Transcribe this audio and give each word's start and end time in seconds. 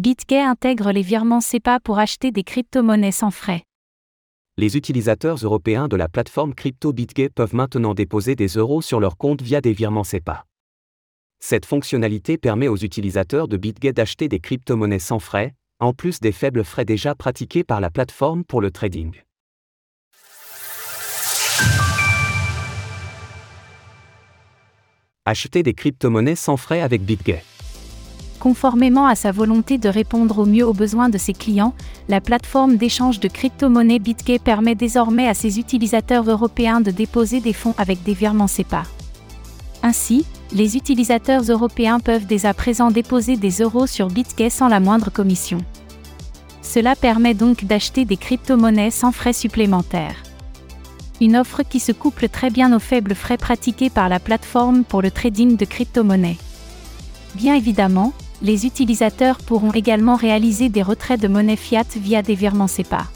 BitGay 0.00 0.40
intègre 0.40 0.92
les 0.92 1.02
virements 1.02 1.42
SEPA 1.42 1.78
pour 1.78 1.98
acheter 1.98 2.32
des 2.32 2.42
crypto-monnaies 2.42 3.12
sans 3.12 3.30
frais. 3.30 3.64
Les 4.56 4.78
utilisateurs 4.78 5.36
européens 5.36 5.88
de 5.88 5.96
la 5.96 6.08
plateforme 6.08 6.54
crypto 6.54 6.94
BitGay 6.94 7.28
peuvent 7.28 7.54
maintenant 7.54 7.92
déposer 7.92 8.34
des 8.34 8.46
euros 8.46 8.80
sur 8.80 8.98
leur 8.98 9.18
compte 9.18 9.42
via 9.42 9.60
des 9.60 9.74
virements 9.74 10.02
SEPA. 10.02 10.46
Cette 11.38 11.66
fonctionnalité 11.66 12.38
permet 12.38 12.66
aux 12.66 12.78
utilisateurs 12.78 13.46
de 13.46 13.58
BitGay 13.58 13.92
d'acheter 13.92 14.28
des 14.28 14.40
crypto-monnaies 14.40 14.98
sans 15.00 15.18
frais, 15.18 15.54
en 15.80 15.92
plus 15.92 16.18
des 16.20 16.32
faibles 16.32 16.64
frais 16.64 16.86
déjà 16.86 17.14
pratiqués 17.14 17.62
par 17.62 17.82
la 17.82 17.90
plateforme 17.90 18.42
pour 18.42 18.62
le 18.62 18.70
trading. 18.70 19.20
Acheter 25.26 25.62
des 25.62 25.74
crypto-monnaies 25.74 26.36
sans 26.36 26.56
frais 26.56 26.80
avec 26.80 27.02
BitGay. 27.02 27.42
Conformément 28.40 29.06
à 29.06 29.16
sa 29.16 29.32
volonté 29.32 29.76
de 29.76 29.90
répondre 29.90 30.38
au 30.38 30.46
mieux 30.46 30.66
aux 30.66 30.72
besoins 30.72 31.10
de 31.10 31.18
ses 31.18 31.34
clients, 31.34 31.74
la 32.08 32.22
plateforme 32.22 32.76
d'échange 32.76 33.20
de 33.20 33.28
crypto-monnaies 33.28 33.98
BitGay 33.98 34.38
permet 34.38 34.74
désormais 34.74 35.28
à 35.28 35.34
ses 35.34 35.58
utilisateurs 35.58 36.28
européens 36.28 36.80
de 36.80 36.90
déposer 36.90 37.40
des 37.40 37.52
fonds 37.52 37.74
avec 37.76 38.02
des 38.02 38.14
virements 38.14 38.46
SEPA. 38.46 38.84
Ainsi, 39.82 40.24
les 40.52 40.78
utilisateurs 40.78 41.42
européens 41.42 42.00
peuvent 42.00 42.24
dès 42.24 42.46
à 42.46 42.54
présent 42.54 42.90
déposer 42.90 43.36
des 43.36 43.60
euros 43.60 43.86
sur 43.86 44.08
BitGay 44.08 44.48
sans 44.48 44.68
la 44.68 44.80
moindre 44.80 45.10
commission. 45.10 45.58
Cela 46.62 46.96
permet 46.96 47.34
donc 47.34 47.66
d'acheter 47.66 48.06
des 48.06 48.16
crypto-monnaies 48.16 48.90
sans 48.90 49.12
frais 49.12 49.34
supplémentaires. 49.34 50.22
Une 51.20 51.36
offre 51.36 51.62
qui 51.62 51.78
se 51.78 51.92
couple 51.92 52.30
très 52.30 52.48
bien 52.48 52.74
aux 52.74 52.80
faibles 52.80 53.14
frais 53.14 53.36
pratiqués 53.36 53.90
par 53.90 54.08
la 54.08 54.18
plateforme 54.18 54.84
pour 54.84 55.02
le 55.02 55.10
trading 55.10 55.58
de 55.58 55.66
crypto-monnaies. 55.66 56.38
Bien 57.34 57.54
évidemment, 57.54 58.14
les 58.42 58.66
utilisateurs 58.66 59.38
pourront 59.38 59.72
également 59.72 60.16
réaliser 60.16 60.68
des 60.68 60.82
retraits 60.82 61.20
de 61.20 61.28
monnaie 61.28 61.56
fiat 61.56 61.84
via 61.96 62.22
des 62.22 62.34
virements 62.34 62.66
SEPA. 62.66 63.06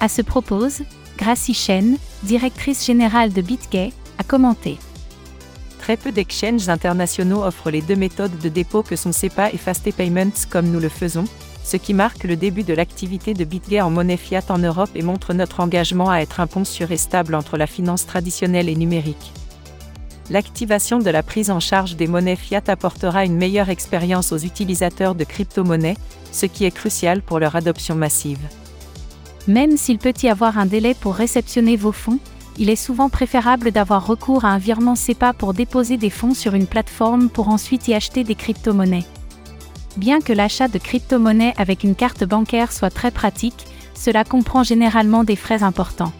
À 0.00 0.08
ce 0.08 0.22
propos, 0.22 0.68
Gracie 1.16 1.54
Chen, 1.54 1.96
directrice 2.22 2.84
générale 2.84 3.32
de 3.32 3.40
BitGay, 3.40 3.92
a 4.18 4.24
commenté. 4.24 4.78
Très 5.78 5.96
peu 5.96 6.12
d'exchanges 6.12 6.68
internationaux 6.68 7.44
offrent 7.44 7.70
les 7.70 7.80
deux 7.80 7.96
méthodes 7.96 8.38
de 8.38 8.48
dépôt 8.48 8.82
que 8.82 8.96
sont 8.96 9.12
SEPA 9.12 9.52
et 9.52 9.56
Fast 9.56 9.90
Payments 9.92 10.46
comme 10.50 10.66
nous 10.66 10.80
le 10.80 10.88
faisons, 10.88 11.24
ce 11.64 11.76
qui 11.76 11.94
marque 11.94 12.24
le 12.24 12.36
début 12.36 12.62
de 12.62 12.74
l'activité 12.74 13.34
de 13.34 13.44
BitGay 13.44 13.80
en 13.80 13.90
monnaie 13.90 14.16
fiat 14.16 14.44
en 14.50 14.58
Europe 14.58 14.90
et 14.94 15.02
montre 15.02 15.32
notre 15.32 15.60
engagement 15.60 16.10
à 16.10 16.18
être 16.18 16.40
un 16.40 16.46
pont 16.46 16.64
sûr 16.64 16.92
et 16.92 16.96
stable 16.96 17.34
entre 17.34 17.56
la 17.56 17.66
finance 17.66 18.06
traditionnelle 18.06 18.68
et 18.68 18.76
numérique 18.76 19.32
l'activation 20.30 20.98
de 20.98 21.10
la 21.10 21.22
prise 21.22 21.50
en 21.50 21.60
charge 21.60 21.96
des 21.96 22.06
monnaies 22.06 22.36
fiat 22.36 22.62
apportera 22.66 23.24
une 23.24 23.36
meilleure 23.36 23.68
expérience 23.68 24.32
aux 24.32 24.38
utilisateurs 24.38 25.14
de 25.14 25.24
crypto-monnaies, 25.24 25.96
ce 26.32 26.46
qui 26.46 26.64
est 26.64 26.70
crucial 26.70 27.22
pour 27.22 27.38
leur 27.38 27.56
adoption 27.56 27.94
massive. 27.94 28.40
Même 29.46 29.76
s'il 29.76 29.98
peut 29.98 30.14
y 30.22 30.28
avoir 30.28 30.58
un 30.58 30.66
délai 30.66 30.94
pour 30.94 31.14
réceptionner 31.14 31.76
vos 31.76 31.92
fonds, 31.92 32.18
il 32.58 32.70
est 32.70 32.76
souvent 32.76 33.08
préférable 33.08 33.70
d'avoir 33.70 34.06
recours 34.06 34.44
à 34.44 34.48
un 34.48 34.58
virement 34.58 34.94
SEPA 34.94 35.34
pour 35.34 35.54
déposer 35.54 35.96
des 35.98 36.10
fonds 36.10 36.34
sur 36.34 36.54
une 36.54 36.66
plateforme 36.66 37.28
pour 37.28 37.48
ensuite 37.48 37.86
y 37.86 37.94
acheter 37.94 38.24
des 38.24 38.34
crypto-monnaies. 38.34 39.04
Bien 39.96 40.20
que 40.20 40.32
l'achat 40.32 40.68
de 40.68 40.78
crypto-monnaies 40.78 41.54
avec 41.56 41.84
une 41.84 41.94
carte 41.94 42.24
bancaire 42.24 42.72
soit 42.72 42.90
très 42.90 43.10
pratique, 43.10 43.66
cela 43.94 44.24
comprend 44.24 44.62
généralement 44.62 45.24
des 45.24 45.36
frais 45.36 45.62
importants. 45.62 46.12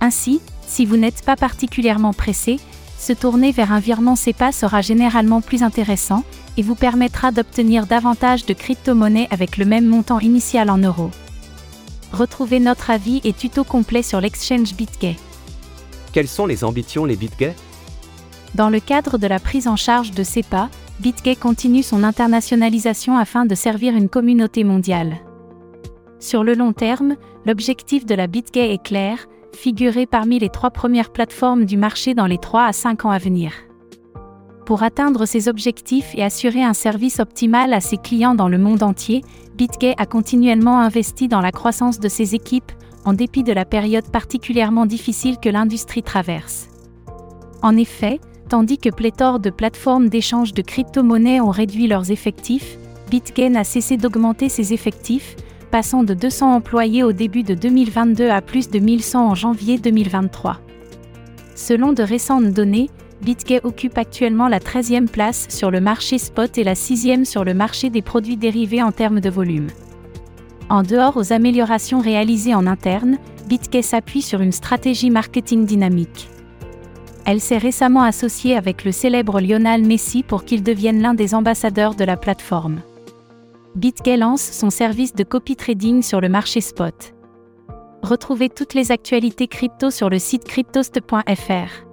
Ainsi, 0.00 0.40
si 0.66 0.86
vous 0.86 0.96
n'êtes 0.96 1.22
pas 1.22 1.36
particulièrement 1.36 2.12
pressé, 2.12 2.60
se 2.98 3.12
tourner 3.12 3.52
vers 3.52 3.72
un 3.72 3.78
virement 3.78 4.16
SEPA 4.16 4.50
sera 4.52 4.80
généralement 4.80 5.40
plus 5.40 5.62
intéressant 5.62 6.24
et 6.56 6.62
vous 6.62 6.74
permettra 6.74 7.30
d'obtenir 7.30 7.86
davantage 7.86 8.44
de 8.44 8.52
crypto-monnaies 8.52 9.28
avec 9.30 9.56
le 9.56 9.64
même 9.64 9.86
montant 9.86 10.18
initial 10.18 10.68
en 10.68 10.78
euros. 10.78 11.10
Retrouvez 12.12 12.58
notre 12.58 12.90
avis 12.90 13.20
et 13.22 13.32
tuto 13.32 13.62
complet 13.62 14.02
sur 14.02 14.20
l'exchange 14.20 14.74
BitGay. 14.74 15.16
Quelles 16.12 16.28
sont 16.28 16.46
les 16.46 16.64
ambitions 16.64 17.04
les 17.04 17.16
BitGay? 17.16 17.54
Dans 18.54 18.70
le 18.70 18.80
cadre 18.80 19.18
de 19.18 19.26
la 19.26 19.38
prise 19.38 19.68
en 19.68 19.76
charge 19.76 20.10
de 20.10 20.24
SEPA, 20.24 20.68
BitGay 20.98 21.36
continue 21.36 21.84
son 21.84 22.02
internationalisation 22.02 23.16
afin 23.16 23.46
de 23.46 23.54
servir 23.54 23.94
une 23.94 24.08
communauté 24.08 24.64
mondiale. 24.64 25.18
Sur 26.18 26.42
le 26.42 26.54
long 26.54 26.72
terme, 26.72 27.14
l'objectif 27.46 28.04
de 28.04 28.16
la 28.16 28.26
BitGay 28.26 28.72
est 28.72 28.82
clair, 28.82 29.28
figurer 29.54 30.06
parmi 30.06 30.38
les 30.38 30.48
trois 30.48 30.70
premières 30.70 31.10
plateformes 31.10 31.64
du 31.64 31.76
marché 31.76 32.14
dans 32.14 32.26
les 32.26 32.38
3 32.38 32.64
à 32.64 32.72
5 32.72 33.04
ans 33.04 33.10
à 33.10 33.18
venir. 33.18 33.52
Pour 34.66 34.82
atteindre 34.82 35.24
ces 35.24 35.48
objectifs 35.48 36.14
et 36.14 36.22
assurer 36.22 36.62
un 36.62 36.74
service 36.74 37.20
optimal 37.20 37.72
à 37.72 37.80
ses 37.80 37.96
clients 37.96 38.34
dans 38.34 38.48
le 38.48 38.58
monde 38.58 38.82
entier, 38.82 39.22
BitGay 39.56 39.94
a 39.96 40.04
continuellement 40.04 40.78
investi 40.78 41.26
dans 41.26 41.40
la 41.40 41.52
croissance 41.52 41.98
de 41.98 42.08
ses 42.08 42.34
équipes, 42.34 42.70
en 43.04 43.14
dépit 43.14 43.42
de 43.42 43.52
la 43.52 43.64
période 43.64 44.10
particulièrement 44.10 44.84
difficile 44.84 45.38
que 45.38 45.48
l'industrie 45.48 46.02
traverse. 46.02 46.68
En 47.62 47.76
effet, 47.76 48.20
tandis 48.48 48.76
que 48.76 48.90
pléthore 48.90 49.40
de 49.40 49.50
plateformes 49.50 50.10
d'échange 50.10 50.52
de 50.52 50.62
crypto-monnaies 50.62 51.40
ont 51.40 51.50
réduit 51.50 51.86
leurs 51.86 52.10
effectifs, 52.10 52.78
BitGay 53.10 53.48
n'a 53.48 53.64
cessé 53.64 53.96
d'augmenter 53.96 54.48
ses 54.48 54.74
effectifs, 54.74 55.34
passant 55.68 56.02
de 56.02 56.14
200 56.14 56.54
employés 56.54 57.02
au 57.04 57.12
début 57.12 57.42
de 57.42 57.54
2022 57.54 58.28
à 58.28 58.40
plus 58.40 58.68
de 58.68 58.78
1100 58.78 59.28
en 59.30 59.34
janvier 59.34 59.78
2023. 59.78 60.60
Selon 61.54 61.92
de 61.92 62.02
récentes 62.02 62.52
données, 62.52 62.90
BitGay 63.22 63.60
occupe 63.64 63.98
actuellement 63.98 64.48
la 64.48 64.60
13e 64.60 65.08
place 65.08 65.46
sur 65.48 65.70
le 65.70 65.80
marché 65.80 66.18
spot 66.18 66.56
et 66.56 66.64
la 66.64 66.74
6e 66.74 67.24
sur 67.24 67.44
le 67.44 67.54
marché 67.54 67.90
des 67.90 68.02
produits 68.02 68.36
dérivés 68.36 68.82
en 68.82 68.92
termes 68.92 69.20
de 69.20 69.30
volume. 69.30 69.68
En 70.70 70.82
dehors 70.82 71.16
aux 71.16 71.32
améliorations 71.32 72.00
réalisées 72.00 72.54
en 72.54 72.66
interne, 72.66 73.18
BitGay 73.48 73.82
s'appuie 73.82 74.22
sur 74.22 74.40
une 74.40 74.52
stratégie 74.52 75.10
marketing 75.10 75.64
dynamique. 75.64 76.28
Elle 77.24 77.40
s'est 77.40 77.58
récemment 77.58 78.02
associée 78.02 78.56
avec 78.56 78.84
le 78.84 78.92
célèbre 78.92 79.40
Lionel 79.40 79.84
Messi 79.84 80.22
pour 80.22 80.44
qu'il 80.44 80.62
devienne 80.62 81.02
l'un 81.02 81.14
des 81.14 81.34
ambassadeurs 81.34 81.94
de 81.94 82.04
la 82.04 82.16
plateforme. 82.16 82.80
BitGay 83.74 84.16
lance 84.16 84.42
son 84.42 84.70
service 84.70 85.14
de 85.14 85.24
copy 85.24 85.56
trading 85.56 86.02
sur 86.02 86.20
le 86.20 86.28
marché 86.28 86.60
spot. 86.60 87.14
Retrouvez 88.02 88.48
toutes 88.48 88.74
les 88.74 88.92
actualités 88.92 89.48
crypto 89.48 89.90
sur 89.90 90.08
le 90.08 90.18
site 90.18 90.44
cryptost.fr. 90.44 91.88